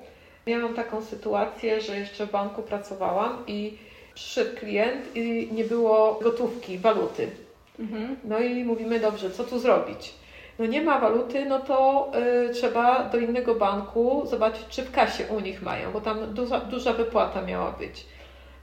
[0.48, 3.78] miałam taką sytuację, że jeszcze w banku pracowałam i
[4.14, 7.30] przyszedł klient i nie było gotówki, waluty.
[7.78, 8.16] Mhm.
[8.24, 10.14] No i mówimy, dobrze, co tu zrobić?
[10.58, 12.10] No nie ma waluty, no to
[12.48, 16.60] y, trzeba do innego banku zobaczyć, czy w kasie u nich mają, bo tam duża,
[16.60, 18.06] duża wypłata miała być.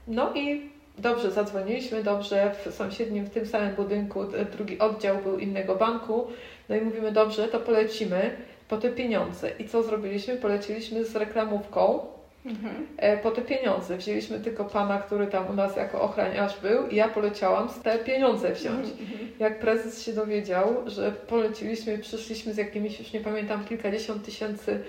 [0.08, 4.24] No i dobrze, zadzwoniliśmy, dobrze, w sąsiednim, w tym samym budynku
[4.56, 6.26] drugi oddział był innego banku.
[6.68, 8.36] No i mówimy, dobrze, to polecimy
[8.68, 9.50] po te pieniądze.
[9.58, 10.36] I co zrobiliśmy?
[10.36, 12.00] Poleciliśmy z reklamówką
[12.46, 12.86] Mhm.
[12.96, 13.96] e, po te pieniądze.
[13.96, 17.98] Wzięliśmy tylko pana, który tam u nas jako ochroniarz był i ja poleciałam z te
[17.98, 18.86] pieniądze wziąć.
[19.00, 19.28] Mhm.
[19.38, 24.80] Jak prezes się dowiedział, że poleciliśmy przyszliśmy z jakimiś, już nie pamiętam, kilkadziesiąt tysięcy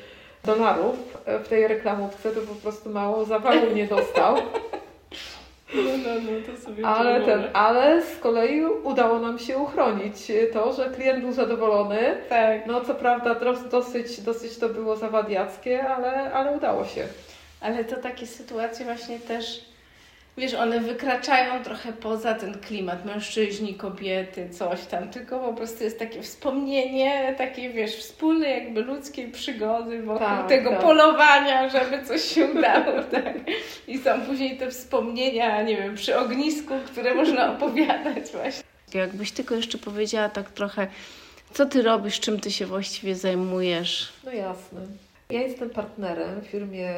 [0.45, 4.35] dolarów e, w tej reklamówce, to po prostu mało zawału nie dostał.
[5.73, 10.73] No, no, no, to sobie Ale, ten, ale z kolei udało nam się uchronić to,
[10.73, 12.17] że klient był zadowolony.
[12.29, 17.07] Tak, No co prawda dos- dosyć, dosyć to było zawadiackie, ale, ale udało się.
[17.61, 19.65] ale to takie sytuacje właśnie też,
[20.37, 25.99] wiesz, one wykraczają trochę poza ten klimat mężczyźni, kobiety, coś tam, tylko po prostu jest
[25.99, 30.79] takie wspomnienie, takie, wiesz, wspólnej jakby ludzkiej przygody wokół Tak, tego tak.
[30.81, 33.33] polowania, żeby coś się udało, tak.
[33.87, 38.63] I są później te wspomnienia, nie wiem, przy ognisku, które można opowiadać właśnie.
[38.93, 40.87] Jakbyś tylko jeszcze powiedziała tak trochę,
[41.53, 44.09] co ty robisz, czym ty się właściwie zajmujesz?
[44.25, 44.81] No jasne.
[45.29, 46.93] Ja jestem partnerem w firmie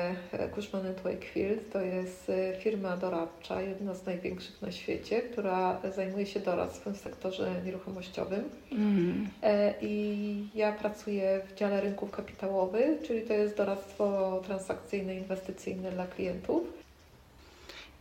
[0.56, 1.72] Cushman Wakefield.
[1.74, 6.98] To jest e, firma doradcza, jedna z największych na świecie, która zajmuje się doradztwem w
[6.98, 8.44] sektorze nieruchomościowym.
[8.72, 9.30] Mm.
[9.44, 16.08] E, I ja pracuję w dziale rynków kapitałowych, czyli to jest doradztwo transakcyjne, inwestycyjne dla
[16.08, 16.79] klientów.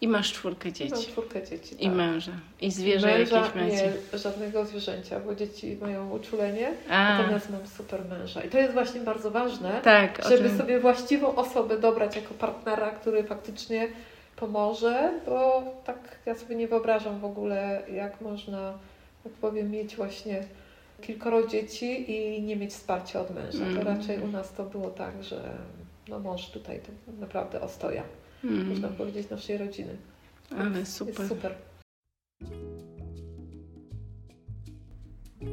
[0.00, 1.06] I masz czwórkę Mam dzieci.
[1.06, 1.74] czwórkę dzieci.
[1.78, 1.94] I tak.
[1.94, 2.32] męża.
[2.60, 3.92] I zwierzę Męża jakieś macie.
[4.12, 8.42] nie, żadnego zwierzęcia, bo dzieci mają uczulenie, A, natomiast mam super męża.
[8.42, 12.90] I to jest właśnie bardzo ważne, tak, żeby tym- sobie właściwą osobę dobrać jako partnera,
[12.90, 13.88] który faktycznie
[14.36, 18.78] pomoże, bo tak ja sobie nie wyobrażam w ogóle, jak można,
[19.24, 20.44] tak powiem, mieć właśnie
[21.02, 23.58] kilkoro dzieci i nie mieć wsparcia od męża.
[23.58, 23.86] To Mm.
[23.98, 25.40] raczej u nas to było tak, że
[26.08, 28.02] no mąż tutaj to naprawdę ostoja,
[28.44, 29.96] Mm, można powiedzieć, naszej rodziny.
[30.58, 31.28] ale Jest super.
[31.28, 31.54] super.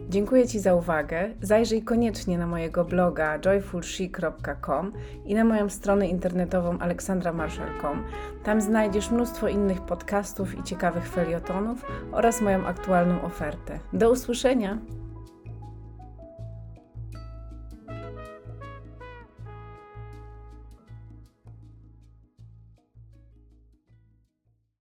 [0.09, 1.29] Dziękuję Ci za uwagę.
[1.41, 4.91] Zajrzyj koniecznie na mojego bloga joyfulshe.com
[5.25, 8.03] i na moją stronę internetową aleksandramarszal.com.
[8.43, 13.79] Tam znajdziesz mnóstwo innych podcastów i ciekawych felietonów oraz moją aktualną ofertę.
[13.93, 14.77] Do usłyszenia!